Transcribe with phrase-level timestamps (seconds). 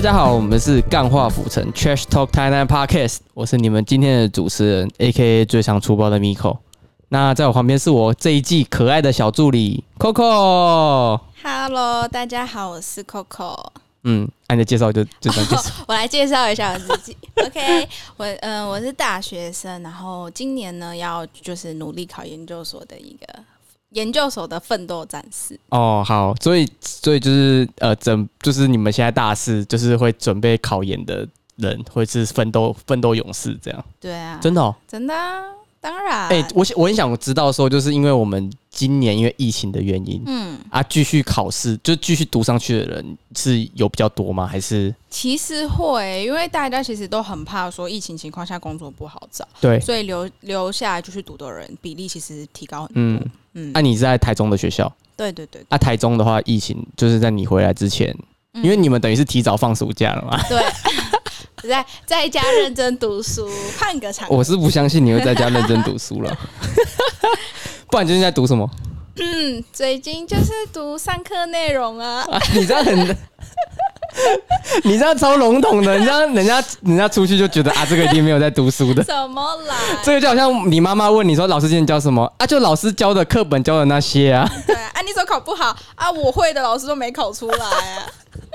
[0.00, 6.56] 大家好，我们是干话府城 Trash Talk Thailand Podcast，我是你们今天的主持人，A.K.A 最常出包的 Miko。
[7.10, 11.20] 那在我旁边是我这一季可爱的小助理 Coco。
[11.42, 13.54] Hello，大家好，我是 Coco。
[14.04, 15.70] 嗯，按你的介绍就就这样介绍。
[15.86, 17.14] 我来介绍一下我自己。
[17.44, 23.26] OK，我嗯、我是大学生，然后今年呢要就是努力考研究所的一个
[23.90, 25.58] 研究所的奋斗战士。
[25.70, 31.26] 哦，好，所以所以就是呃，整就是你们现在大四就是会准备考研的
[31.56, 34.74] 人，会是奋斗奋斗勇士这样，对啊，真的哦。
[34.86, 35.42] 真的啊，
[35.80, 36.28] 当然。
[36.28, 44.46] 哎、我想我很想知道说，就是因为我们今年因为疫情的原因嗯，啊，继续考试就继续读上去的人是有比较多吗？
[44.46, 49.80] 还是其实会，因为大家其实都很怕说疫情情况下工作不好找，对？
[49.80, 52.94] 所以留留下来继续读的人比例其实提高很多。
[52.96, 54.92] 嗯，嗯，那、你是在台中的学校？
[55.16, 58.14] 对对对啊，台中的话，疫情就是在你回来之前，
[58.54, 60.40] 嗯因为你们等于是提早放暑假了嘛。
[60.48, 60.62] 对，
[61.68, 66.38] 在在家认真读书，换个场我是不相信你会在家认真读书了，
[67.90, 68.68] 不然最近在读什么？
[69.16, 72.22] 嗯，最近就是读上课内容啊。
[72.30, 72.96] 啊，你这样很，
[74.84, 79.02] 你这样超笼统的，你这样人家人家出去就觉得啊，这个一定没有在读书的。
[79.02, 79.74] 怎么啦？
[80.02, 82.46] 这个就好像你妈妈问你说老师今天教什么啊？
[82.46, 84.48] 就老师教的课本教的那些啊。
[84.66, 88.06] 对啊，啊你说考不好啊，我会的老师都没考出来啊。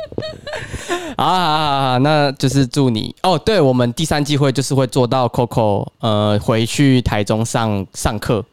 [1.18, 3.38] 好好好好，那就是祝你哦。
[3.38, 8.44] 对我们第三季会就是会做到 Coco 呃回去台中上上课，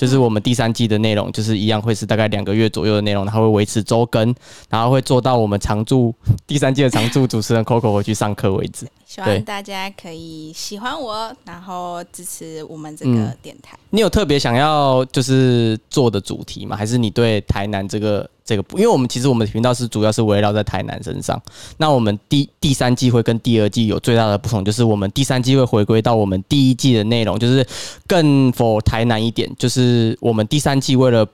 [0.00, 4.34] 就是我们第三季的内容就是一样会是大概两个月左右的内容，它会维持周更，
[4.70, 6.14] 然后会做到我们常驻
[6.46, 8.86] 第三季的常驻主持人 Coco 回去上课为止。
[9.10, 13.76] 希望大家可以喜欢我，然后支持我们这嗯个电台。
[13.90, 16.76] 你有特别想要就是做的主题吗？
[16.76, 18.62] 还是你对台南这个这个？
[18.74, 21.42] 因为我们其实我们的频道是主要是围绕在台南身上。
[21.76, 27.66] 那我们第第三季会跟第二季有最大的不同，就是我们第三季会回归到我们第一季的内容，就是
[28.06, 29.52] 更 for 台南一点。
[29.58, 31.26] 就是我们第三季为了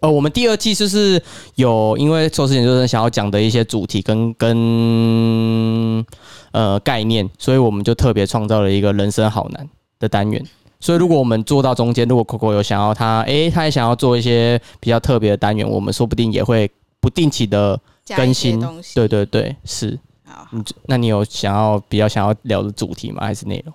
[0.00, 1.20] 呃，我们第二季就是
[1.56, 6.04] 有因为硕士研究生想要讲的一些主题跟跟
[6.52, 10.44] 呃概念，所以我们就特别创造了一个人生好难的单元。
[10.80, 16.70] 所以如果我们做到中间，如果 Coco 有想要他，诶，他也想要做一些比较特别的单元，我们说不定也会
[17.00, 17.78] 不定期的
[18.16, 18.60] 更新。
[18.94, 19.98] 对对对，是。
[20.24, 23.20] 好，好你那你有想要比较想要聊的主题吗？
[23.20, 23.74] 还是内容？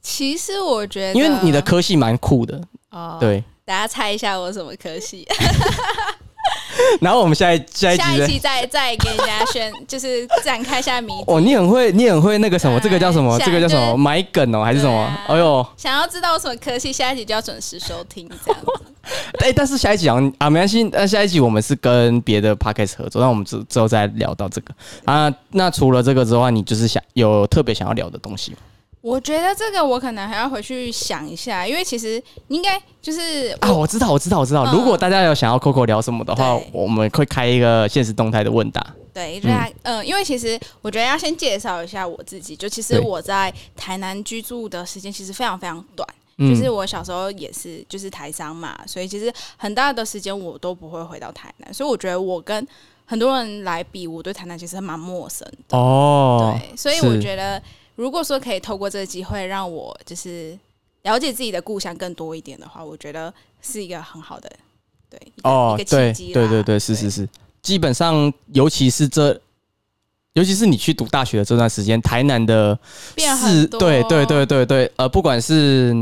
[0.00, 2.60] 其实我觉得，因为你的科系蛮酷的，
[2.90, 3.44] 哦，，对。
[3.64, 5.26] 大家猜一下我什么科系？
[7.00, 11.24] 然后我们下一下一集再下一期再再给人家宣， 就是展开一下谜题。
[11.28, 13.38] 哦，你很会，你很会那个什么，这个叫什么？
[13.40, 13.86] 这个叫什么？
[13.86, 15.16] 就是埋梗哦，还是什么？
[15.28, 18.66] 哎呦，想要知道我什么科系，下一集就要准时收听，这样子。
[19.38, 20.82] 哎，但是下一集好像啊，没关系。
[20.84, 24.74] 那下一集我们是跟别的 podcast 合作，那我们之之后再聊到这个
[25.04, 25.32] 啊。
[25.50, 28.58] 那除了这个之外，你就是想有特别想要聊的东西吗？
[29.02, 34.64] 我觉得这个我可能还要回去想一下，因为其实应该就是啊，我知道，我知道，我知道。
[34.64, 38.94] 嗯如果大家有想要 Coco 聊什么的话，我们会开一个现实动态的问答。
[39.12, 46.08] 对，就是他嗯、因为其实我觉得要先介绍一下我自己，就其实我在台南居住的时间其实非常非常短，
[46.38, 52.66] 嗯就是我小时候也是就是台商嘛，所以其实很大的时间我都不会回到台南，所以我觉得我跟
[53.04, 55.76] 很多人来比，我对台南其实蛮陌生的。
[55.76, 57.62] 哦，对，所以我觉得
[57.94, 60.58] 如果说可以透过这个机会让我就是
[61.02, 64.50] 了解自己的故乡更多一点的话，我觉得是一个很好的
[65.10, 67.28] 对哦一，个对契机啦对对对，是是是。
[67.60, 69.38] 基本上，尤其是这，
[70.32, 72.76] 尤其是你去读大学的这段时间，台南的
[73.10, 75.94] 是，变很多，对对对对对，呃，不管是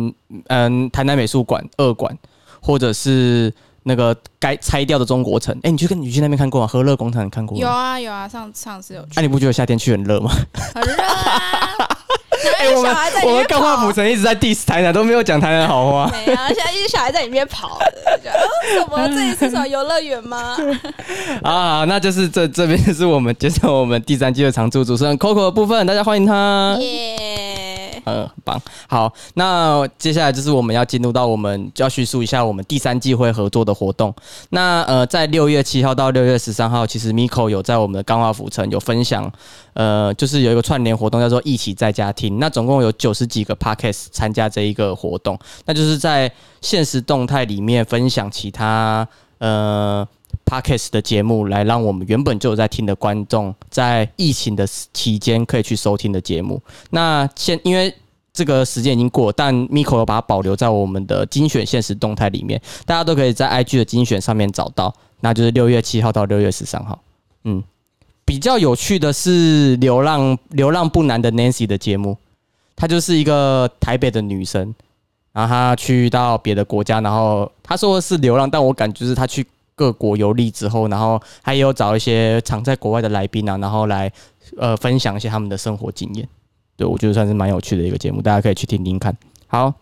[0.47, 2.17] 嗯台南美术馆二馆，
[2.63, 3.53] 或者是
[3.85, 6.67] 那个该拆掉的中国城，哎，你去跟你去那边看过吗？
[6.67, 7.63] 和乐广场你看过吗？
[7.63, 10.31] 有啊有啊，上上次有去，哎，你不觉得夏天去很热吗？
[10.75, 11.89] 很热啊，
[12.59, 16.11] 哎、我们我们干话跑府城一直在 diss 台南，都没有讲台南好话。
[16.13, 18.35] 没啊，现在一些小孩在里面跑的，就哦
[18.75, 20.57] 什么这里是什么游乐园吗？
[21.43, 26.77] 啊，那就是这这边就是我们介绍我们第三季的常驻主持人 Coco 的部分，大家欢迎他。
[28.05, 28.61] 呃，很棒。
[28.89, 34.15] 好，那接下来就是我们要进入到我们就要叙述一下我们第三季会合作的活动。
[34.51, 39.31] 那呃，在六月七号到六月十三号，其实 Miko 有在我们的钢化府城有分享，
[39.75, 42.39] 呃，就是有一个串联活动叫做“一起在家听”。
[42.41, 46.31] 那总共有九十几个 Podcast 参加这一个活动，那就是在
[46.61, 49.07] 现实动态里面分享其他
[49.39, 50.07] 呃
[50.51, 56.61] podcast 的节目，来让我们原本就有在听的观众，在疫情的期间可以去收听的节目。
[56.91, 57.95] 那现因为
[58.33, 64.93] 这个时间已经过，但 Miko 有把它保留在我们的精选现实动态里面，大家都可以在 IG 的精选上面找到。
[65.21, 66.99] 那就是六月七号到六月十三号。
[67.45, 67.63] 嗯，
[68.25, 72.17] 比较有趣的是流浪流浪不难的 Nancy 的节目，
[72.75, 74.75] 她就是一个台北的女生，
[75.33, 79.47] 然后她去到别的国家，然后她说是流浪，但我感觉是她去
[79.81, 84.13] 各国游历之后，然后还有找一些常在国外的来宾啊，然后来
[84.59, 86.29] 呃分享一些他们的生活经验。
[86.77, 89.17] 对我觉得算是蛮有趣的一个节目，大家可以去听听看。
[89.47, 89.73] 好。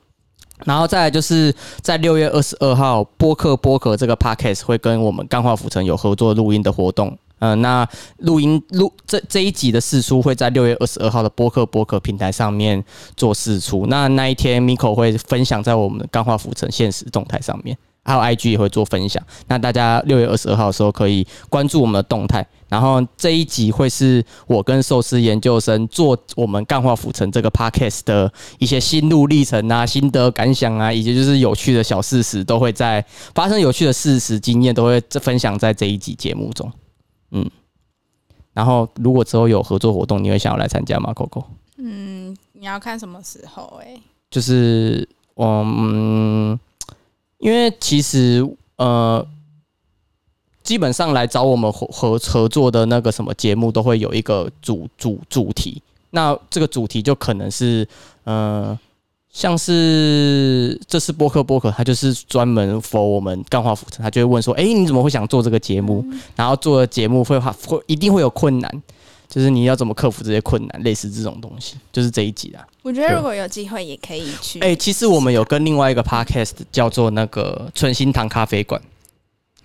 [0.64, 7.16] 然后再来就是在六月二十二号，播客播客这个 podcast 会跟我们钢化浮城有合作录音的活动。
[7.38, 12.84] 嗯，那录音录这这一集的试出会在六月二十二号的播客播客平台上面
[13.16, 13.86] 做试出。
[13.86, 17.78] 那那一天，Miko 会分享在我们的钢化浮城现实动态上面。
[18.08, 22.46] 还有 IG 也会做分享，那大家六月二十二号的时候可以关注我们的动态。
[22.70, 36.70] 然后这一集会是我跟寿司研究生做我们干化府城这个 Podcast 的一些心路历程啊、心得感想啊，以及就是有趣的小事实，都会在发生有趣的事实经验，都会分享在这一集节目中。
[37.30, 37.50] 嗯，
[38.54, 41.44] 然后如果之后有合作活动，你会想要来参加吗，Coco？
[41.78, 43.80] 嗯，你要看什么时候？
[43.82, 43.98] 哎，
[44.30, 46.58] 就是我嗯。
[47.38, 48.44] 因为其实
[48.76, 49.24] 呃，
[50.62, 55.82] 基本上来找我们合合合作的那个什么节目，都会有一个主主主题。
[56.10, 57.86] 那这个主题就可能是
[58.24, 58.78] 呃，
[59.30, 66.04] 像是这次播客播客，他就是专门 for 我们干化浮城，他就会问说：“哎，你怎么会想做这个节目？
[66.34, 68.82] 然后做的节目会会一定会有困难。”
[69.28, 72.66] 就是你要怎么克服这些困难，类似这种东西，就是这一集啦。
[72.82, 74.58] 我觉得如果有机会也可以去。
[74.60, 78.80] 哎，其实我们有跟另外一个 podcast 叫做那个纯心堂咖啡馆，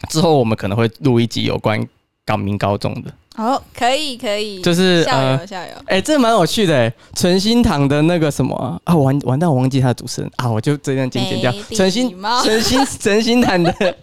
[0.09, 1.87] 之后我们可能会录一集有关
[2.25, 3.13] 港民高中的。
[3.35, 5.71] 哦，可以可以，就是校友校友。
[5.87, 11.51] 哎，这蛮有趣的哎，纯心堂的那个什么啊，完完蛋，我忘记他的主持人啊，我就这样剪剪掉。
[11.71, 13.97] 纯心纯心纯心堂的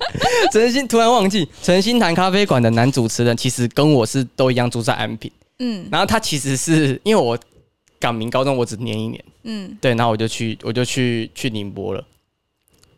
[0.50, 5.30] 纯心突然忘记纯心堂咖啡馆的男主持人，其实跟我是都一样住在安平。
[5.60, 7.38] 嗯，然后他其实是因为我
[8.00, 12.02] 港民高中我只念一年，嗯，对，然后我就去我就去去宁波了，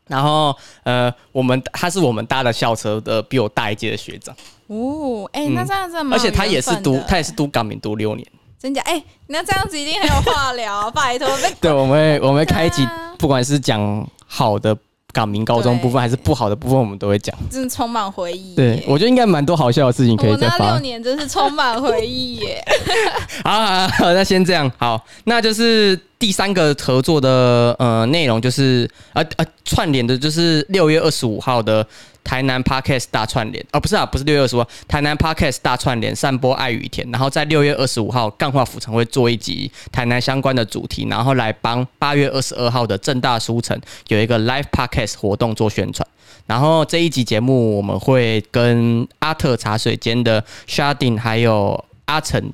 [0.06, 4.34] 然后呃，我们他是我们搭的校车的比我大一届的学长，
[4.68, 8.26] 哦，哎，那这样子，而且他也是读他也是读港民读六年，
[8.58, 8.80] 真假？
[8.82, 11.28] 哎，那这样子一定很有话聊，拜托，
[11.60, 12.88] 对，我们我们开一集，
[13.18, 14.76] 不管是讲好的。
[15.12, 17.36] 港民高中部分还是不好的部分，我们都会讲。
[17.50, 18.54] 真的充满回忆。
[18.54, 20.70] 对，我觉得应该蛮多好笑的事情可以再发。
[20.70, 22.64] 六年真是充满回忆耶。
[23.44, 24.70] 好，好，那先这样。
[24.78, 31.86] 好，那就是第三个合作的呃内容，就是呃呃串联的，就是六月二十五号的。
[32.24, 37.08] 台南 Podcast 大串联哦，不是啊，不是六月二十五，台南 Podcast 大串联，散播爱与甜。
[37.10, 43.78] 然后在六月二十五号，干化府城会做一集台南相关的主题，然后来帮八月二十二号的正大书城
[44.08, 46.06] 有一个 Live Podcast 活动做宣传。
[46.46, 52.52] 然后这一集节目我们会跟阿特茶水间的 Sharding 还有阿成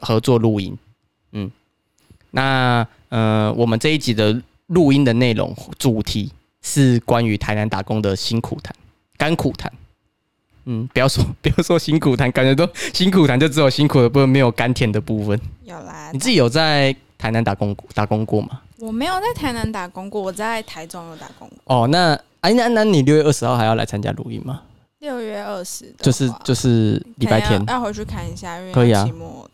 [0.00, 0.76] 合作录音。
[1.32, 1.50] 嗯，
[2.30, 6.32] 那呃，我们这一集的录音的内容主题
[6.62, 8.74] 是关于台南打工的辛苦谈。
[9.16, 9.72] 甘苦谈，
[10.64, 15.40] 嗯，不要说 不要说辛苦谈，感觉都 辛苦谈就只有辛苦的部分，没有甘甜的部分。
[15.64, 18.60] 有啦，你自己有在台南打工打工过吗？
[18.78, 21.50] 我没有在台南打工过，我在台中有打工。
[21.64, 24.60] 哦，那哎那那你六月二十号还要来参加录音吗？
[24.98, 29.08] 六月二十，就是就是礼拜天，要回去看一下，因为可以啊。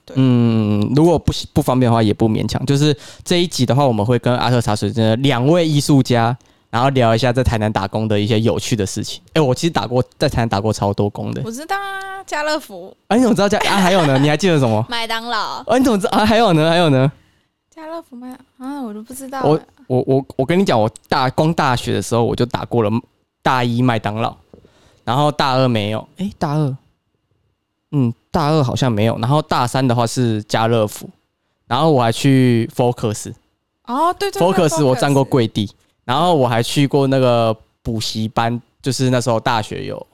[0.04, 2.64] 对，嗯，如果不不方便的话，也不勉强。
[2.64, 6.36] 就是这一集的话，我们会跟阿特茶水间的两位艺术家。
[6.72, 9.20] 然后聊一下在台南打工的一些有趣的事情。
[9.34, 11.42] 哎，我其实打过在台南打过超多工的。
[11.44, 12.96] 我知道啊，家乐福。
[13.08, 13.76] 哎，你怎么知道家啊？
[13.76, 14.16] 还有呢？
[14.18, 14.82] 你还记得什么？
[14.88, 15.62] 麦当劳。
[15.66, 16.24] 哎，你怎么知道啊？
[16.24, 16.70] 还有呢？
[16.70, 17.12] 还有呢？
[17.68, 19.42] 家乐福麦啊，我都不知道。
[19.42, 22.90] 我我我我跟你讲，我大光大学的时候我就打过了
[23.42, 24.34] 大一麦当劳，
[25.04, 26.08] 然后大二没有。
[26.16, 26.74] 哎，大二，
[27.90, 29.18] 嗯，大二好像没有。
[29.18, 31.06] 然后大三的话是家乐福，
[31.66, 33.34] 然后我还去 Focus。
[33.84, 35.70] 哦，对对，Focus 我站过跪地。
[36.12, 40.06] 然后我还去过那个补习班，就是那时候大学有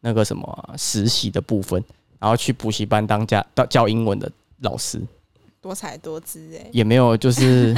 [0.00, 1.82] 那个什么实习的部分，
[2.18, 5.00] 然后去补习班当教教英文的老师，
[5.62, 7.74] 多才多姿哎，也没有就是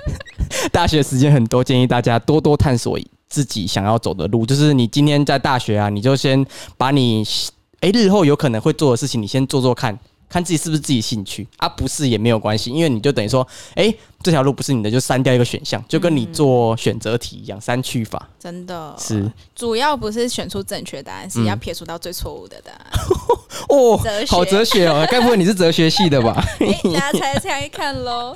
[0.70, 4.44] 大学时间很多，建议大家多多探索自己想要走的路。
[4.44, 6.44] 就是你今天在大学啊，你就先
[6.76, 7.24] 把你
[7.80, 9.98] 哎日后有可能会做的事情，你先做做看。
[10.28, 11.68] 看自己是不是自己兴趣啊？
[11.68, 13.92] 不是也没有关系，因为你就等于说，哎，
[14.22, 18.28] 这条路不是你的，就删掉一个选项，就跟你做选择题一样，删去法。
[18.38, 22.86] 真的是，主要不是选出正确答案，是要撇除到最错误的答案。
[23.68, 26.42] 哦哲，学好哲学哦， 该不会你是哲学系的吧？
[26.60, 28.32] 哎，大家猜猜看喽。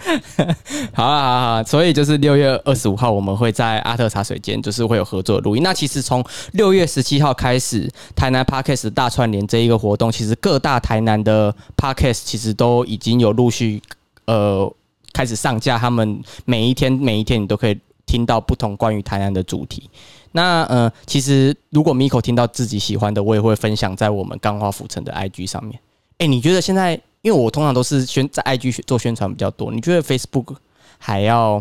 [0.94, 5.62] 好啊，好啊所以就是六月二十五号，我们会在阿特茶水间，就是会有合作的录音。
[5.62, 13.82] 那其实从六月十七号开始，台南 Podcast 大串联这一个活动，其实各大台台南的 Podcast 其实都已经有陆续
[14.26, 14.72] 呃
[15.12, 19.88] 开始上架，他们每一天每一天你都可以听到不同关于台南的主题。
[20.32, 25.80] 那呃，其实如果 Miko 听到自己喜欢的，我也会分享在我们钢化浮城的 IG 上面。
[26.18, 26.92] 哎、你觉得现在，
[27.22, 30.54] 因为我通常都是宣在 IG 做宣传比较多，你觉得 Facebook
[30.98, 31.60] 还要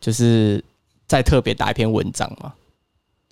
[0.00, 0.64] 就是
[1.06, 2.54] 再特别打一篇文章吗？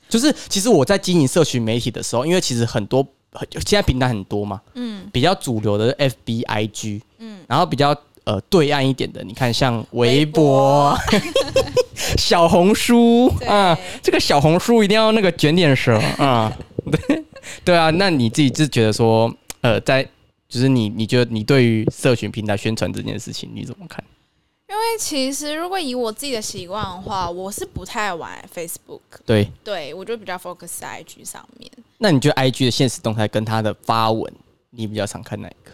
[0.08, 3.06] 就是其实我在经营社群媒体的时候，因为其实很多
[3.52, 5.08] 现在平台很多嘛，嗯。
[5.12, 10.92] 比较主流的 FB、IG，嗯，然后比较呃对岸一点的，你看像微微博。
[10.92, 10.98] 博、
[12.18, 16.52] 小红书啊，这个小红书一定要那个卷点舌啊，
[16.90, 17.24] 对
[17.64, 20.02] 对啊，那你自己是觉得说，呃，在
[20.48, 24.02] 就是你你觉得你对于社群平台宣传这件事情你怎么看？
[24.74, 31.70] 因为其实如果以我自己的习惯的话，我是不太玩 Facebook，对，对我就比较 focus 在 IG 上面。
[31.98, 34.32] 那你觉得 IG 的现实动态跟它的发文，
[34.70, 35.70] 你比较常看哪一个？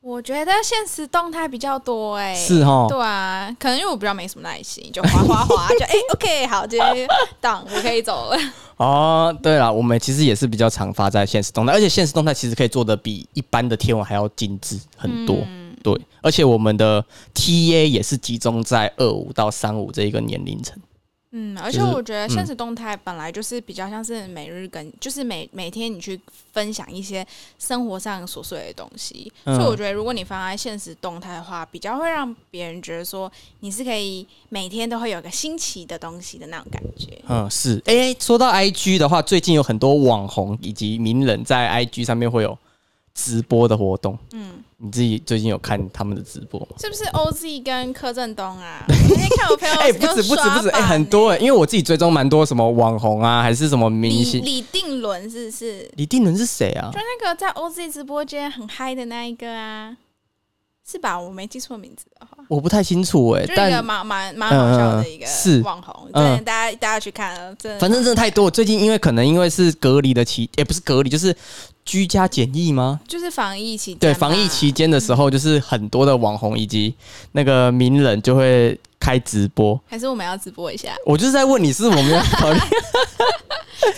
[0.00, 7.08] 我觉得现实动态比较多哎、是哦，对啊，可能因为我比较没什么耐心，就滑滑滑，就哎、OK 好，今天
[7.40, 8.38] 档我可以走了。
[8.76, 15.36] 哦，对了，我们其实也是比较常发在现实动态，而且现实动态其实可以做的比一般的天文还要精致很多。
[15.46, 20.80] 嗯对，而且我们的 TA 也是集中在二五到三五这一个年龄层。
[21.36, 26.18] 嗯，而且我觉得现实动态本来就是比较像是每日跟，就是每每天你去
[26.52, 27.26] 分享一些
[27.58, 37.20] 生活上琐碎的东西，嗯所以我觉得如果你放在现实动态的话，比较会让别人觉得说你是可以每天都会有个新奇的东西的那种感觉。
[37.28, 37.82] 嗯，是。
[37.86, 42.56] 哎、说到 IG 的话，最近有很多网红以及名人在 IG 上面会有
[43.12, 44.16] 直播的活动。
[44.30, 46.76] 嗯，你自己最近有看他们的直播吗？
[46.80, 48.84] 是不是 OZ 跟柯震东啊？
[48.88, 54.44] 我那天看我朋友哎、不止不止不止，哎、很多哎、因为我自己追踪蛮多什么网红啊，还是什么明星。
[54.44, 55.90] 李定伦是不是？
[55.96, 56.98] 李定伦是谁啊就？
[56.98, 59.96] 那个在 OZ 直播间很嗨的那一个啊，
[60.86, 61.18] 是吧？
[61.18, 62.44] 我没记错名字的话。
[62.48, 68.50] 我不太清楚哎、就是一个但蛮蛮蛮好笑的一个嗯是网红，嗯真的大家大家去看了，真的反正真的太多。
[68.50, 71.34] 最近因为可能因为是隔离的期，也、不是隔离，就是
[71.84, 73.00] 居家检疫吗？
[73.06, 76.94] 就是防疫期间对，防疫期间的时候，就是很多的网红以及
[77.32, 79.78] 那个名人就会开直播。
[79.88, 82.58] 还是我们要直播一下，我就是在问你，是我们要考虑？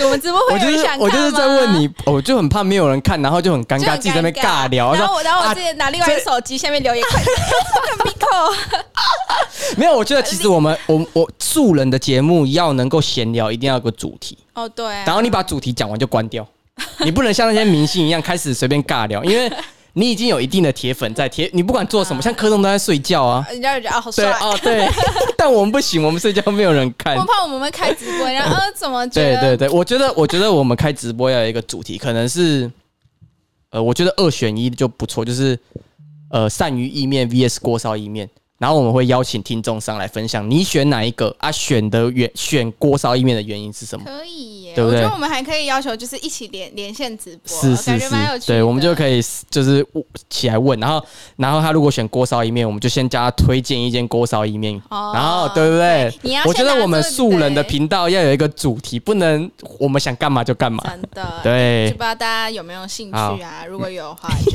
[0.01, 4.93] 我们直播会有我就是想我就是在问你，我就很怕没有人看，然后就很尴尬，自己在那尬聊。
[4.95, 7.37] 然后我然后我自己拿另外一个手机下面留言，快点
[7.87, 8.57] 看 Miko，
[9.77, 16.47] 没有，我觉得其实我们我我素人的节目要能够闲聊，一定要有个主题，哦对，然后你把主题讲完就关掉，
[17.05, 19.51] 你不能像那些明星一样开始随便尬聊，因为
[19.95, 23.47] 你已经有一定的铁粉在铁，你不管做什么，像柯东都在睡觉啊。
[23.51, 24.89] 人家就觉得啊好帅，对哦， 对，
[25.39, 27.17] 但我们不行，我们睡觉没有人看。
[27.17, 27.25] 我。
[27.25, 29.41] 怕我们会开直播，然后呃怎么觉得？
[29.41, 32.71] 对对对，我觉得我觉得我们开直播要有一个主题，可能是，
[33.71, 35.59] 呃，我觉得二选一就不错，就是
[36.31, 41.53] 呃鳝鱼意面 VS 锅烧意面，然后我们会邀请听众上来分享，你选哪一个啊？
[41.53, 44.05] 选的原选锅烧意面的原因是什么？
[44.07, 48.09] 可以耶，对不对我觉得我们还可以要求就是一起连连线直播，是是是，
[48.47, 49.21] 对，我们就可以
[49.51, 49.87] 就是
[50.31, 51.05] 起来问，然后
[51.37, 56.13] 然后他如果选锅烧意面，我们就先叫他推荐一间锅烧意面，哦然后对不对？
[56.23, 60.83] 你要我觉得我们素人的频道要有一个主题，不能我们想干嘛就干嘛。
[60.89, 63.65] 真的， 对就不知道大家有没有兴趣啊？
[63.69, 64.53] 如果有的话，就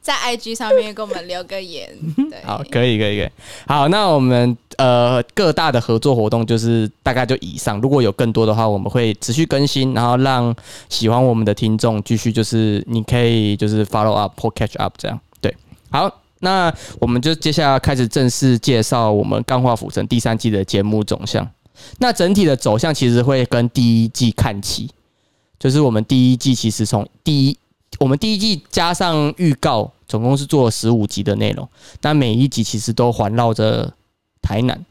[0.00, 1.88] 在 IG 上面给我们留个言。
[2.30, 3.30] 对，好，可以，可以，可以。
[3.66, 10.54] 好，那我们呃各大的合作活动就是大概就以上，如果有更多的话，我们会持续更新，然后让
[10.88, 15.20] 喜欢我们的听众继续就是你可以就是 follow up 或 catch up 这样。
[15.40, 15.54] 对，
[15.90, 16.20] 好。
[16.40, 21.48] 那我们就接下来开始正式介绍我们《钢化浮城》第三季的节目走向。
[22.00, 24.90] 那整体的走向其实会跟第一季看齐，
[25.58, 27.56] 就是我们第一季其实从第一，
[27.98, 31.68] 我们第一季加上预告，总共是做了十五集的内容。
[32.02, 33.92] 那每一集其实都环绕着
[34.42, 34.84] 台南，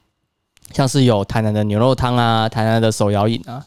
[0.72, 3.66] 像是有台南的牛肉汤啊，台南的手摇饮啊。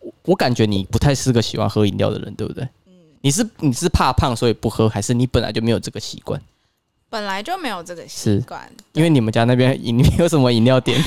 [0.00, 2.68] 我我感觉你不太是个喜欢喝饮料的人，对不对？
[3.22, 6.40] 你是你是怕胖所以不喝，还是你本来就没有这个习惯？
[7.08, 11.00] 本来就没有这个习惯，因为你们家那边饮有什么饮料店？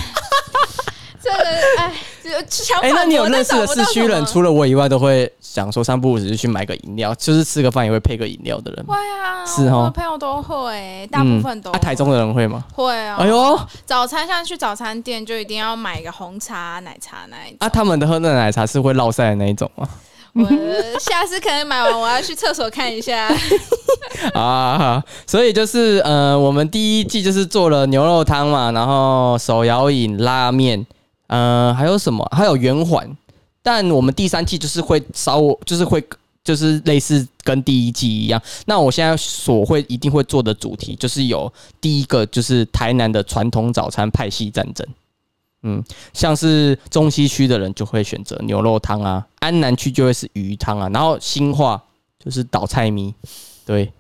[1.22, 1.38] 这个
[1.78, 1.98] 哎，就
[2.50, 8.96] 想哎、那你有认识的市区人，除了我以外，都会想说三不五时就去买个饮料，就是吃个饭也会配个饮料的人吗。
[8.96, 12.64] 会啊，是哦我的朋友都会，大部分都嗯啊，台中的人会吗？
[12.74, 13.18] 会啊。
[13.20, 17.58] 哎呦，早餐像去早餐店就一定要买一个红茶、奶茶那一种。
[17.60, 19.88] 啊，他们的喝的奶茶是会落晒的那一种吗？
[20.34, 20.44] 我
[21.00, 23.28] 下次可能买完，我要去厕所看一下。
[24.36, 30.86] 啊，所以就是呃，我们第一季就是做了牛肉汤嘛，然后手摇饮、拉面，
[31.30, 32.28] 呃，还有什么？
[32.36, 33.18] 还有圆环。
[33.62, 36.04] 但我们第三季就是会稍，就是会
[36.44, 38.42] 就是类似跟第一季一样。
[38.66, 44.88] 那我现在所会一定会做的主题，就是有第一个就是台南的传统早餐派系战争。
[45.64, 45.84] 嗯，
[46.14, 51.84] 像是中西区的人就会选择牛肉汤啊，安南区就会是鱼汤啊，然后新化
[52.18, 53.14] 就是倒菜米，
[53.66, 53.92] 对。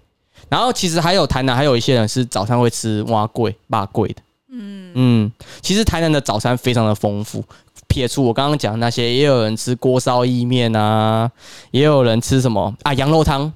[0.48, 4.22] 然后其实还有台南，还有一些人是早餐会吃蛙桂、霸桂的。
[4.51, 7.44] 嗯嗯，其实台南的早餐非常的丰富。
[7.88, 11.29] 撇除我刚刚讲的那些，也有人吃锅烧意面啊，
[11.72, 13.51] 也有人吃什么啊羊肉汤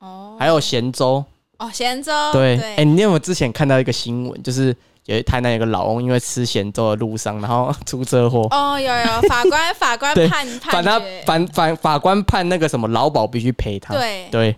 [0.00, 1.24] 哦，还有咸粥
[1.58, 2.58] 哦，咸粥对。
[2.76, 4.76] 哎，你有没有之前看到一个新闻，就是
[5.06, 8.46] 有台南有个老翁因为吃咸粥的路上，然后出车祸？
[8.50, 13.94] 哦，有有法官 法官判判他反反法官判那个什么劳保必须赔他。
[13.94, 14.56] 对对。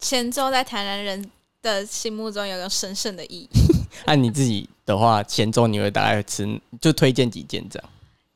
[0.00, 1.30] 咸粥在台南人
[1.62, 3.61] 的心目中有个神圣的意义。
[4.06, 7.88] 按你自己的话，咸粥你会大概吃，就推荐几件这样。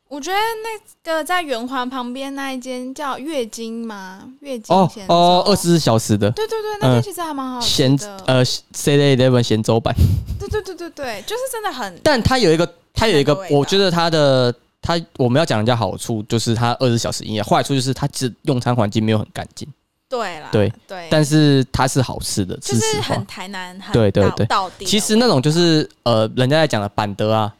[0.09, 4.25] 我觉得那个在圆环旁边那一间叫月经吗？
[4.39, 6.31] 月经哦哦，二十四小时的。
[6.31, 7.93] 对对对，那间其实还蛮好咸
[8.25, 9.93] 呃，C A Eleven 咸粥版。
[10.39, 11.93] 对对对对对，就是真的很。
[12.01, 19.67] 但它有一个，它有一个，我觉得它的它我们要讲人家好处，就是它二十四小时营业，坏处就是它只用餐环境没有很干净。
[20.09, 27.53] 对啦，对对，但是它是好吃的，就是很台南，对对对，到底其实那种就是呃，人家在讲的板德啊，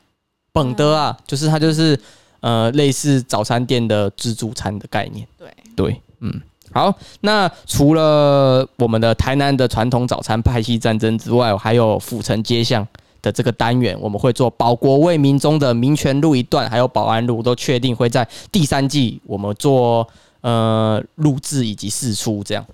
[0.53, 1.99] 本德啊，就是它就是
[2.39, 5.27] 呃，类似早餐店的自助餐的概念。
[5.37, 5.47] 对。
[5.75, 12.87] 对，嗯，好，那除了我们的台南的传统早餐派系战争之外，还有府城街巷
[13.21, 20.07] 的这个单元，我们会做保国为民中的民权路一段，还有保安路，都确定会在第三季我们做。
[20.47, 22.65] 呃，录制以及试出这样，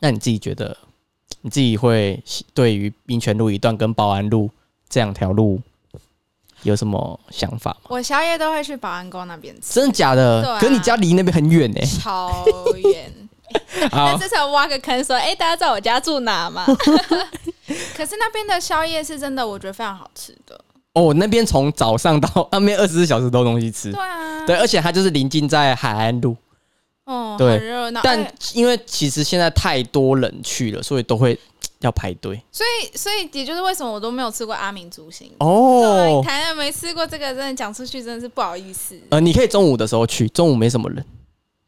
[0.00, 0.76] 那你自己觉得，
[1.42, 2.20] 你自己会
[2.52, 4.50] 对于民权路一段跟保安路
[4.88, 5.60] 这两条路
[6.64, 7.86] 有什么想法吗？
[7.90, 10.58] 我宵夜都会去保安宫那边吃，真的假的？
[10.58, 12.44] 可你家离那边很远呢，超
[12.82, 13.12] 远。
[13.92, 16.66] 那这才挖个坑说，哎，大家知道我家住哪吗？
[17.96, 20.60] 可是那边的宵夜是真的，我觉得非常好吃的。
[20.94, 26.36] 哦，那边从早上到那边二十四小时都有东西吃，对啊，对，而且它就是临近在海岸路。
[27.08, 28.00] 哦，对，很热闹。
[28.04, 31.38] 但因为其实现在太多人去了，所以都会
[31.80, 32.38] 要排队。
[32.52, 36.22] 所以，所以也就是为什么我都没有吃过阿明猪心哦。
[36.22, 38.94] 台南没吃过这个，真的讲出去真的是不好意思。
[39.08, 41.02] 呃，你可以中午的时候去，中午没什么人。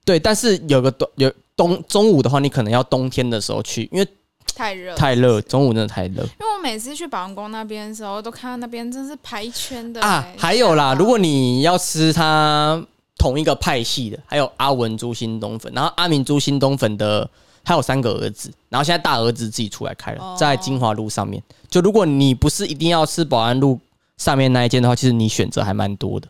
[0.05, 4.07] 对，但是有个冬有冬中午的话，你可能要冬天的时候去，因为
[4.55, 6.23] 太热太热，中午真的太热。
[6.23, 10.27] 因为我每次去保安宫那边的时候，都看到那边真是排一圈的啊。
[10.37, 12.85] 还有啦，如果你要吃它。
[13.21, 17.29] 同一个派系的，还有阿文猪新东粉，然后阿明猪新东粉的，
[17.63, 21.43] 还有三个儿子，然后现在大儿子自己出来开了，在金华路上面。
[21.69, 23.79] 就如果你不是一定要吃保安路
[24.17, 26.27] 上面那一间的话，其实你选择还蛮多的。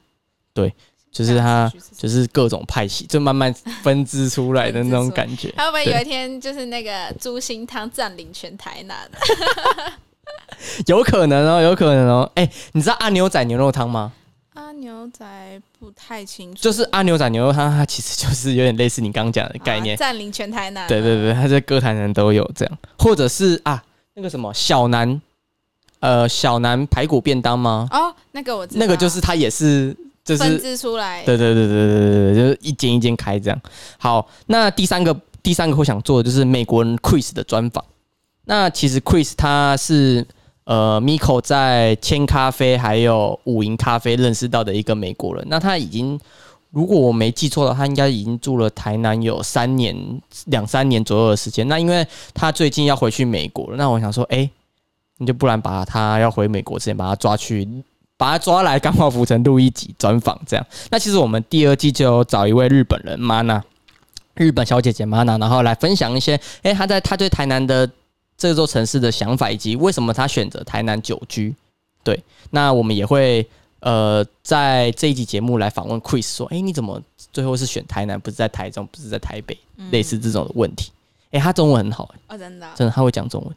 [0.53, 0.75] 对，
[1.13, 5.49] 就是他，就是各种派系，就慢慢分支出来的那种感觉。
[5.57, 9.09] 会不会有一天就是那个猪心汤占领全台南？
[10.87, 12.31] 有可能哦，有可能哦。
[12.35, 14.13] 哎，你知道阿牛仔牛肉汤吗？
[14.61, 20.87] 阿牛仔不太清楚，就是阿牛仔牛肉汤，它其实就是有点类似你刚刚讲的概念，占领全台南。
[20.87, 23.83] 对对对，它在歌坛人都有这样，或者是啊，
[24.15, 25.21] 那个什么小南，
[26.01, 27.89] 呃，小南排骨便当吗？
[27.91, 33.59] 哦，那个我知道，那个就是它也是就是分支出来，对对对对对对对，就是一间一间开这样。
[33.97, 37.83] 好，那第三个第三个会想做的就是美国人 Chris 的专访。
[38.45, 40.27] 那其实 Chris 他是。
[40.71, 46.17] 呃，Miko 在千咖啡还有五营咖啡认识到的一个美国人，那他已经，
[46.71, 49.97] 如果我没记错的话，他应该已经住了台南有三年
[50.45, 51.67] 两三年左右的时间。
[51.67, 54.49] 那因为他最近要回去美国了，那我想说，哎，
[55.19, 57.69] 你就不然把他要回美国之前把他抓去，
[58.17, 60.65] 把他抓来刚好浮城录一集专访这样。
[60.93, 63.61] 那其实我们第二季就有找一位日本人 Mana，
[64.37, 67.91] 日本小姐姐 Mana，然后来分享一些，哎，他在他对台南的。
[68.41, 71.55] 这座城市的想法以及为什么他选择台南久居，
[72.03, 73.47] 对，那我们也会
[73.81, 76.99] 呃在这一集节目来访问 Chris 说，哎，你怎么
[77.31, 79.59] 最后是选台南，不是在台中，不是在台北，
[79.91, 80.91] 类似这种的问题。
[81.33, 83.55] 哎，他中文很好，哦，真的，真的他会讲中文，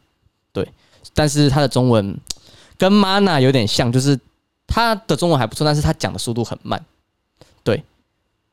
[0.52, 0.68] 对，
[1.14, 2.20] 但是他的中文
[2.78, 4.20] 跟 Mana 有点像，就是
[4.68, 6.84] 他的中文还不错，但是他讲的速度很慢，
[7.64, 7.82] 对，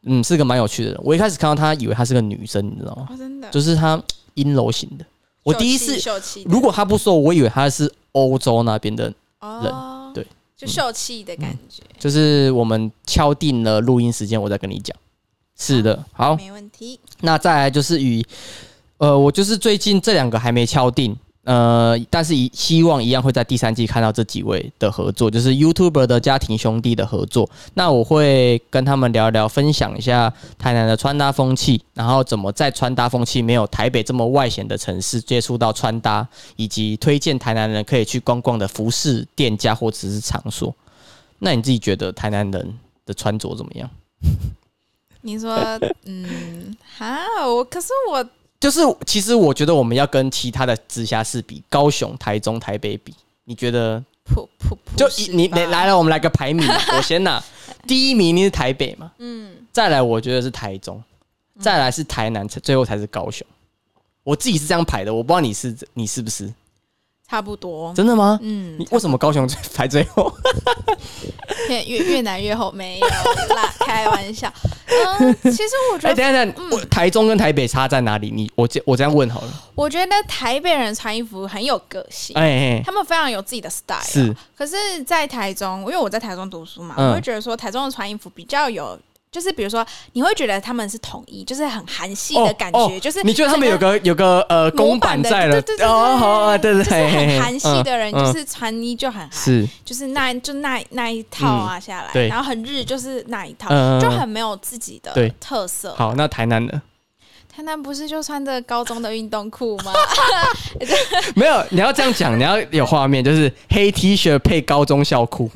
[0.05, 1.01] 嗯，是个蛮有趣的人。
[1.03, 3.09] 我一开始看到他以为他是个女生，你知道吗？
[3.19, 4.01] 真的，就是他
[4.35, 5.05] 阴柔型的。
[5.43, 5.99] 我第一次，
[6.45, 9.15] 如果他不说，我以为他是欧洲那边的人，
[10.15, 10.27] 对，
[10.57, 11.83] 就秀气的感觉。
[11.99, 14.97] 就是我们敲定了录音时间，我再跟你讲，
[15.59, 17.01] 是的，好，没问题。
[17.21, 18.25] 那再来就是与，
[18.99, 27.49] 呃，我就是最近这两个还没敲定，呃，但是一希望一样会在第三季看到这几位的合作，就是 YouTuber 的家庭兄弟的合作。
[27.75, 40.75] 那我会跟他们聊一聊，分享一下台南的穿搭风气，然后怎么在穿搭风气没有台北这么外显的城市接触到穿搭，以及推荐台南人可以去逛逛的服饰店家或者是场所。
[41.39, 43.89] 那你自己觉得台南人的穿着怎么样？
[45.23, 45.55] 你说，
[46.05, 48.27] 嗯，哈，我可是我
[48.61, 53.13] 就是，其实我觉得我们要跟其他的直辖市比，高雄、台中、台北比，
[53.45, 54.05] 你觉得？
[54.23, 56.65] 普普普就你你吧来了，我们来个排名，
[56.97, 57.43] 我先拿
[57.89, 59.11] 第一名，你是台北嘛？
[59.19, 61.03] 嗯，再来，我觉得是台中，
[61.59, 63.45] 再来是台南，最后才是高雄。
[64.23, 66.53] 我自己是这样排的，我不知道你是你是不是
[67.31, 67.95] 差不多。
[67.95, 68.37] 真的吗？
[68.43, 70.33] 嗯你，为什么高雄 排最后？
[71.69, 74.53] 越越越南越后没有啦，开玩笑。
[75.21, 78.33] 嗯，其实我觉哎，得，等一下台中跟台北差在哪里？
[78.35, 79.49] 你我这我这样问好了。
[79.77, 82.35] 我觉得台北人穿衣服很有个性。
[82.37, 88.99] 哎哎，他们非常有自己的 style，是可是，在台中，因为我在台中读书嘛，嗯我会觉得说台中的穿衣服比较有，
[89.33, 95.55] 就是比如说，你会觉得他们是统一，就是很韩系的感觉，哦哦就是你觉得他们有个有个呃模公版在了？
[95.55, 105.95] 的对对对哦，好啊，对对，就是嘿嘿嘿很韩系的人，嗯就是穿衣就很韩，是就是那就那那一套啊下来，对然后很日就是那一套，嗯就很没有自己的特色。
[105.95, 106.15] 好。
[106.17, 106.83] 那台南呢？
[107.55, 109.93] 台南不是就穿着高中的运动裤吗？
[111.37, 115.49] 没有，你要这样讲，你要有画面，就是黑 T 恤配高中校裤，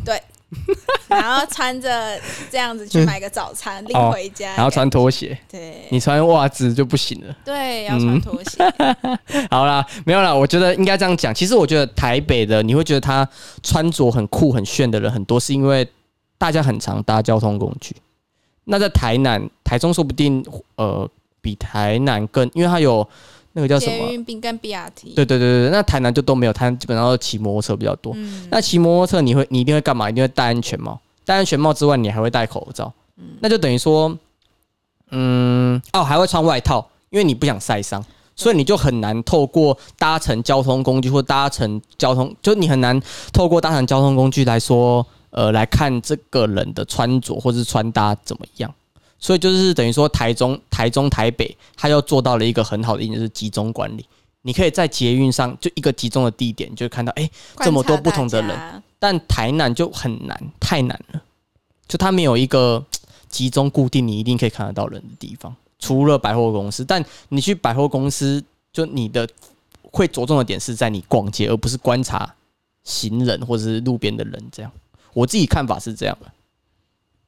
[1.08, 2.18] 然后穿着
[2.50, 5.36] 这样子去买个早餐拎回家，嗯然后穿拖鞋。
[5.50, 7.36] 对你穿袜子就不行了。
[7.44, 8.64] 对要穿拖鞋，
[9.50, 11.34] 好啦，没有啦，我觉得应该这样讲。
[11.34, 13.28] 其实我觉得台北的，你会觉得他
[13.62, 15.86] 穿着很酷、很炫的人很多，是因为
[16.38, 17.94] 大家很常搭交通工具。
[18.64, 20.44] 那在台南、台中，说不定
[20.76, 21.08] 呃
[21.40, 23.06] 比台南更，因为它有
[23.54, 24.08] 那个叫什捷么？
[25.14, 28.12] 对对对对，对那台南就都没有，台南基本上都骑摩托车比较多。
[28.16, 30.10] 嗯，那骑摩托车你会你一定会干嘛？
[30.10, 31.00] 一定会戴安全帽。
[31.24, 32.92] 戴安全帽之外，你还会戴口罩。
[33.40, 34.14] 那就等于说，
[35.10, 43.00] 嗯，哦，还会穿外套，因为你不想晒伤，所以你就很难透过搭乘交通工具或搭乘交通，就你很难
[43.32, 48.74] 透过搭乘交通工具来说，呃，来看这个人的穿着或是穿搭怎么样。
[49.24, 54.06] 所以就是等于说，台中、台中、台北，它又做到了一个很好的一点，就是集中管理。
[54.42, 61.22] 你可以在捷运上就一个集中的地点，就看到哎、这么多不同的人但台南就很难，太难了。
[61.88, 62.84] 就它没有一个
[63.30, 66.84] 集中固定，你一定可以看得到人的地方，除了百货公司。
[66.84, 69.26] 但你去百货公司，就你的
[69.90, 72.34] 会着重的点是在你逛街，而不是观察
[72.82, 74.44] 行人或者是路边的人。
[74.52, 74.70] 这样，
[75.14, 76.30] 我自己看法是这样的。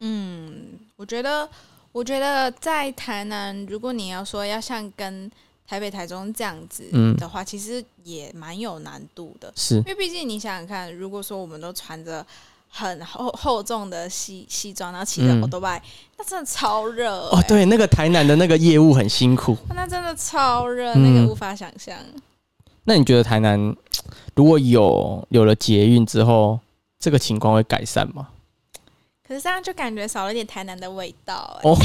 [0.01, 0.53] 嗯，
[0.97, 1.49] 我觉得，
[1.97, 5.31] 我觉得在台南，如果你要说要像跟
[5.67, 12.25] 台北、台中这样子嗯的话，其实也蛮有难度的，是因为毕竟你想想看，如果说我们都穿着
[12.69, 15.83] 很厚厚重的西西装，然后骑着嗯 o t o b i
[16.19, 19.55] 那真的超热、哦，对，那个台南的那个业务很辛苦。
[19.71, 21.97] 欸，那真的超热，嗯那个无法想象。
[22.85, 23.75] 那你觉得台南
[24.35, 26.61] 如果有有了捷运之后，
[26.99, 28.29] 这个情况会改善吗？
[29.27, 31.69] 可是这样就感觉少了点台南的味道、欸。
[31.69, 31.77] 哦，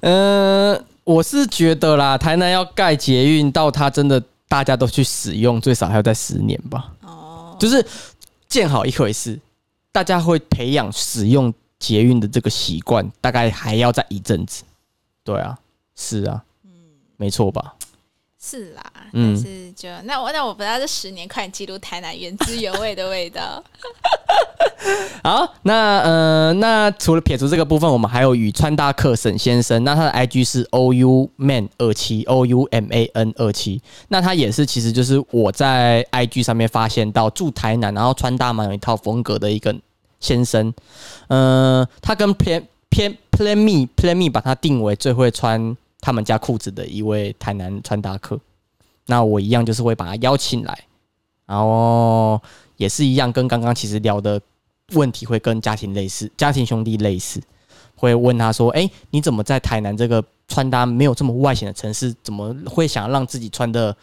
[0.00, 6.92] 呃，我是觉得啦，台南要盖捷运到它真的大家都去使用，最少还要在十年吧。
[7.02, 7.84] 哦，就是
[8.48, 9.38] 建好一回事，
[9.90, 14.62] 大家会培养使用捷运的这个习惯，大概还要再一阵子。
[15.24, 15.58] 对啊，
[15.96, 16.70] 是啊，嗯
[17.16, 17.74] 没错吧？
[18.44, 19.34] 是啦，嗯。
[19.34, 23.62] 但是就那我那我不知道这十年快点记录台南原汁原味的味道。
[25.22, 39.72] 好，那呃，那除了撇除这个部分，我们还有与穿搭客沈先生，那他的 IG 是 O U Man 二七 O U M A N 二七，那他也是其实就是我在 IG 上面发现到住台南，然后穿搭蛮有一套风格的一个
[40.18, 40.74] 先生，
[41.28, 48.38] 呃，他跟 Plan Plan Plan Me Plan Me 把他定为最会穿他们家裤子的一位台南穿搭客，
[49.06, 50.86] 那我一样就是会把他邀请来，
[51.46, 52.38] 然后
[52.76, 54.40] 也是一样跟刚刚其实聊的
[54.94, 57.40] 问题会跟家庭类似，家庭兄弟类似，
[57.94, 63.96] 会问他说：“哎、你怎么在台南这个穿搭没有这么外显的城市，怎么会想要让自己穿的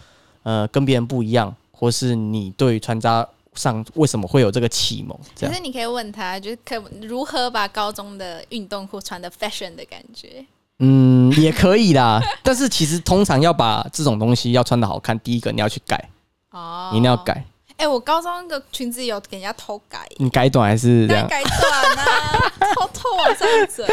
[0.43, 1.53] 呃跟别人不一样？
[1.71, 10.45] 或是你对穿搭上为什么会有这个启蒙？”这样可是你可以问他，就是可如何把高中的运动裤穿的 fashion 的感觉。
[10.79, 16.09] 嗯也可以啦， 但是其实通常要把这种东西要穿的好看，第一个你要去改，
[16.51, 17.15] 哦，你一定要。
[17.17, 17.45] 改。
[17.77, 21.25] 哎、我高中那个裙子有给人家偷改，你改短还是这样？
[21.29, 23.87] 改短啊， 偷偷往上折。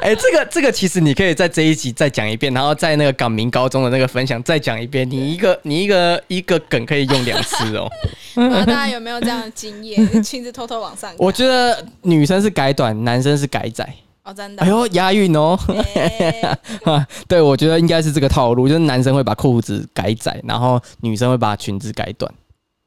[0.00, 5.10] 哎、这个这个其实你可以在这一集再讲一遍，然后在那个港民高中的那个分享再讲一遍。
[5.10, 7.90] 你一个你一个一个梗可以用两次哦。
[8.34, 10.22] 不知道大家有没有这样的经验？
[10.22, 11.16] 裙子偷偷往上改。
[11.18, 13.92] 我觉得女生是改短，男生是改窄。
[14.24, 14.62] 哦，真的。
[14.62, 15.58] 哎呦，押韵哦！
[15.94, 22.32] 哎 啊，对，我觉得应该是这个套路，就是男生会把裤子改窄，然后女生会把裙子改短，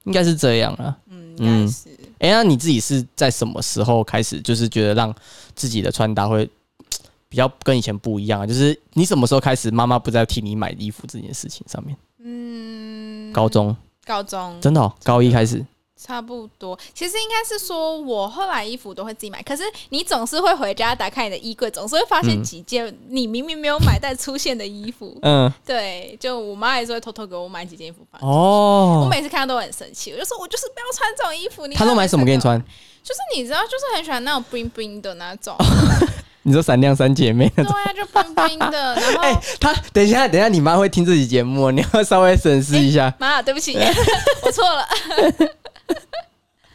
[0.06, 0.96] 应该是这样啊。
[1.10, 1.90] 嗯，应该是。
[2.20, 5.14] 哎、那你自己是在什么时候开始，就是觉得让
[5.54, 6.50] 自己的穿搭会
[7.28, 8.48] 比较跟以前不一样啊？
[8.48, 11.96] 就是你什么时候开始妈妈不再替你买衣服这件事情上面？
[12.24, 15.64] 嗯，高中高中真的、哦，高一开始，
[16.02, 16.78] 差不多。
[16.94, 25.18] 其实应该是说，我后来衣服都会自己买，可是你总是会回家打开你的衣柜，总是会发现嗯几件你明明没有买但出现的衣服。
[25.24, 28.22] 嗯，对，就我妈也是会偷偷给我买几件衣服放。
[28.22, 31.66] 我哦，每次看到都很生气，我就说我就是不要穿这种衣服。
[31.66, 32.42] 你他都买什么给你？
[32.42, 32.62] 穿？
[33.04, 35.56] 就是你知道，就是很喜欢那种 bling bling 的那种。
[36.48, 37.76] 你说闪亮三姐妹那对种？
[37.76, 38.94] 啊，就 bling bling 的。
[39.02, 43.14] 然后，哎、他等一下，等一下，你妈会听这期节目，你要稍微审视一下。
[43.20, 43.78] 妈，对不起，
[44.44, 44.88] 我错了。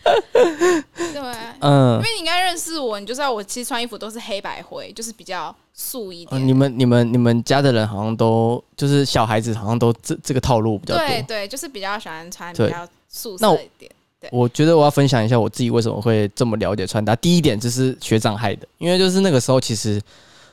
[0.03, 1.20] 对
[1.61, 6.49] 嗯，因嗯、为你应该认识我，你就知道我其实穿衣服都是黑白灰，就是比较素一哦点。
[6.49, 11.07] 你们、你们、你们家的人好像都就是小孩子，好像都这这个套路比较多。
[11.07, 13.90] 对对，就是比较喜欢穿比较素色一点。
[14.33, 17.16] 我觉得我要分享一下我自己为什么会这么了解穿搭。
[17.16, 20.01] 第一点就是学长害的，因为就是那个时候其实，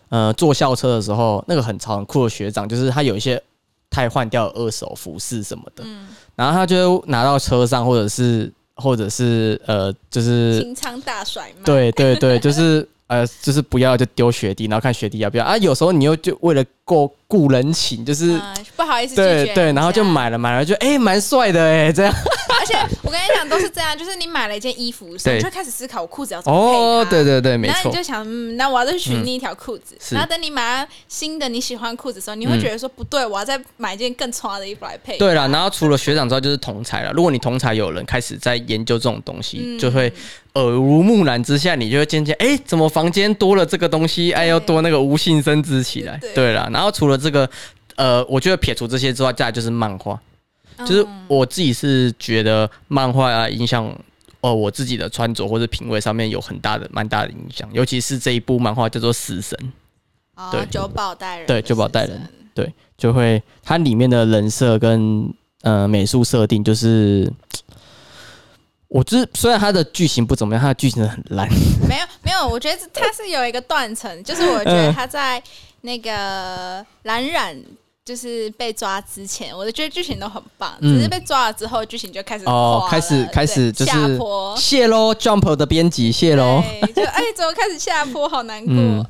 [0.10, 3.42] 呃，坐校车的时候，那个很潮很酷的学长，就是他有一些
[3.90, 11.64] 太换掉二手服饰什么的，嗯，然后他就拿到车上，或者是或者是呃，就是清仓大甩卖。
[11.66, 15.58] 对对对，就是呃，就是不要就丢学弟，然后看学弟要不要啊。
[15.58, 18.32] 有时候你又就为了过顾人情，就是。
[18.38, 22.14] 嗯，不好意思拒绝对对，然后就买了买了，就哎蛮帅的哎，这样
[22.60, 22.74] 而且
[23.04, 29.98] 我跟你讲，都是这样，就是你买了一件衣服，对你就开始思考我裤子要怎么配哦，对对对，没错然后你，就想，嗯，那我要再去寻另一条裤子。
[30.00, 35.18] 是然后等你买到新的你喜欢裤子的时候，你会嗯觉得说不对，我要再买一件更穿的衣服来配。
[35.18, 37.12] 对了，然后除了学长之外，就是同才了。
[37.12, 40.12] 如果你同才有人开始在研究这种东西，嗯就会
[40.54, 44.32] 耳濡目染之下，你就会渐渐哎，怎么房间多了这个东西？
[44.32, 46.18] 哎，对要多那个无性生殖起来。
[46.18, 47.50] 对对了，然后除了这个，
[47.96, 50.20] 呃，我觉得撇除这些之外，再来就是漫画。
[50.86, 53.84] 就是嗯我自己是觉得漫画啊影响
[54.42, 59.58] 哦我自己的穿着或者品味上面有很大的蛮大的影响，尤其是这一部漫画叫做《死神》，
[60.36, 62.22] 哦对九保带人，对九保带人，
[62.54, 67.34] 对，就会它里面的人设跟呃美术设定就是。
[68.90, 71.46] 我就是虽然它的剧情不怎么样，它的剧情很烂。
[71.90, 75.44] 没有没有，我觉得它是有一个断层，就是我觉 嗯得它在
[75.82, 77.58] 那个蓝染。
[78.08, 86.64] 就是被抓之前，我觉得剧情都很棒，嗯只是被抓了之后，剧情就开始，哦开始了开始就是下坡，谢喽，Jump 的编辑谢喽。
[86.82, 88.74] 对，就 哎，怎么开始下坡，好难过。
[88.74, 89.06] 嗯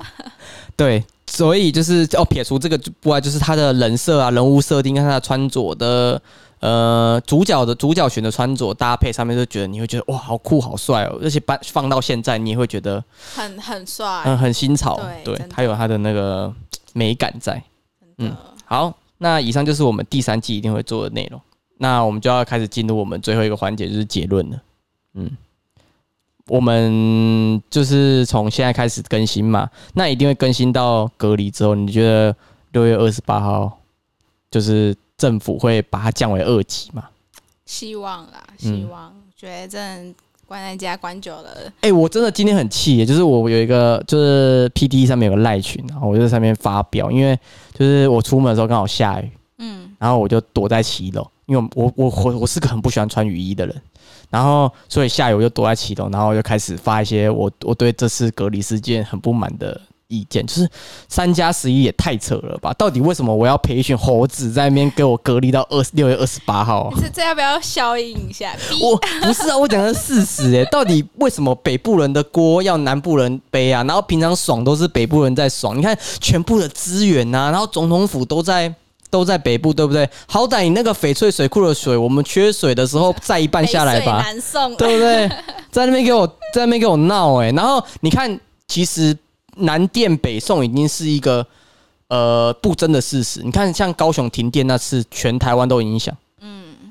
[0.75, 6.19] 对，所以就是哦，撇除这个之外，就是他的人设啊、人物设定跟他的穿着的
[6.59, 11.19] 呃主角的主角群的穿着搭配上面，就觉得你会觉得哇，好酷、好帅哦！
[11.21, 13.03] 而且把放到现在，你也会觉得
[13.35, 16.53] 很很帅，嗯很新潮，对对真，的他有它的那个
[16.93, 17.61] 美感在。
[18.17, 21.39] 嗯，好，那以上就是我们第三季一定会做的内容。
[21.77, 24.59] 那我们就要开始进入我们最后一个环节，就是结论了。
[25.13, 25.29] 嗯，
[26.47, 31.75] 我们就是从现在开始更新嘛，那一定会更新到隔离之后。
[31.75, 32.35] 你觉得
[32.71, 33.79] 六月二十八号，
[34.49, 37.05] 就是政府会把它降为二级嘛？
[37.65, 39.13] 希望啦，嗯希望。
[39.35, 40.15] 觉得真的
[40.47, 47.37] 关在家关久了，哎、我真的今天很气耶，就是我有一个就是 P D 上面有个赖群，然后我就在上面发表，因为
[47.73, 53.81] 就是我出门的时候刚好下雨，嗯，然后我就躲在七楼，因为我我我我是个很不喜欢穿雨衣的人，
[54.31, 60.69] 然后所以下雨我就躲在七楼，然后就开始发一些我我对这次隔离事件很不满的意见，就是
[61.09, 62.73] 三加十一也太扯了吧？
[62.73, 66.93] 到底为什么我要陪一群猴子在那边给我隔离到二六月二十八号啊？
[67.01, 68.55] 这这要不要消音一下？
[68.81, 73.83] 我不是啊，我讲的是事实诶、 到底为什么北部人的锅要南部人背啊？
[73.83, 78.73] 然后平常爽都是北部人在爽，你看全部的资源呐、然后总统府都在
[79.09, 80.09] 都在北部，对不对？
[80.27, 85.29] 好歹你那个翡翠水库的水，我们缺水的时候再一半下来吧北，水南送，对不对？
[85.71, 89.17] 在那边给我在那边给我闹诶、然后你看，其实
[89.59, 91.45] 南电北送已经是一个
[92.09, 93.41] 呃不争的事实。
[93.43, 96.15] 你看，像高雄停电那次，全台湾都影响。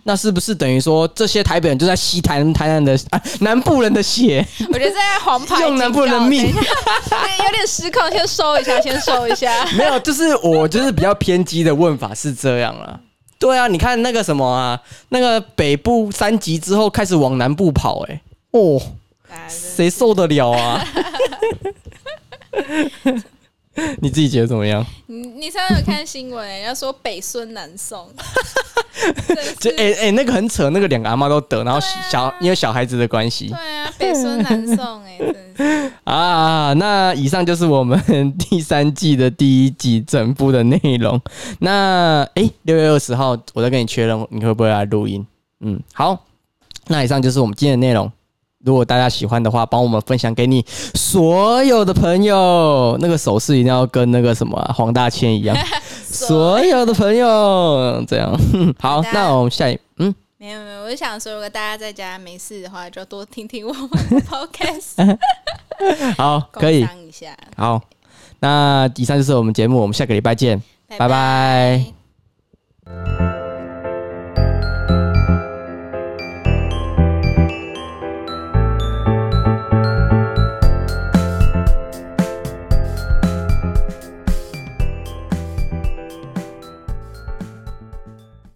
[0.09, 4.47] 那是不是等于说这些台北人就在吸台台南的啊 南部人的血？
[4.69, 9.67] 我觉得在黄牌用南部人的命 有点失控，先收一下，先收一下。
[9.77, 13.01] 没有，就是我就是比较偏激的问法是这样啦。
[13.37, 18.21] 对啊，你看那个什么啊，那个北部三级之后开始往南部跑、欸，
[18.53, 18.81] 哦，
[19.49, 20.87] 谁受得了啊？
[24.01, 24.85] 你自己觉得怎么样？
[25.07, 28.09] 你你上次有看新闻、欸，人家说北孙南宋，
[29.29, 31.79] 真的是就哎哎、那个很扯，那个两个阿妈都得，然后
[32.11, 36.73] 小、因为小孩子的关系对啊，北孙南宋、哎，真的是 啊。
[36.73, 38.01] 那以上就是我们
[38.38, 41.21] 第三季的第一集整部的内容。
[41.59, 45.27] 那哎，六、月二十号我再跟你确认，你会不会来录音？
[45.61, 46.25] 嗯，好。
[46.88, 48.11] 那以上就是我们今天的内容。
[48.67, 50.63] 如果大家喜欢的话，帮我们分享给你
[50.95, 52.99] 所有的朋友。
[53.01, 55.57] 那个手势一定要跟那个什么啊、黄大千一样，
[56.05, 58.39] 所有的朋友这样。
[58.79, 60.15] 好，那我们下一嗯。
[60.39, 65.17] 没有没有，我就想说，如果大家在家没事的话，就多听听我们的 podcast，
[66.19, 66.87] 好，可以
[67.57, 67.81] 好，
[68.41, 70.63] 那以上就是我们节目，我们下个礼拜见。
[70.99, 71.85] 拜拜